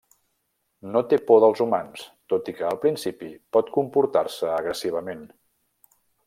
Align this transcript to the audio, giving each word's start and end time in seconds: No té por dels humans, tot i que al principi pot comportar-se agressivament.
No 0.95 1.01
té 1.09 1.19
por 1.27 1.43
dels 1.43 1.61
humans, 1.65 2.05
tot 2.33 2.49
i 2.53 2.55
que 2.61 2.65
al 2.71 2.79
principi 2.87 3.29
pot 3.57 3.71
comportar-se 3.77 4.51
agressivament. 4.55 5.23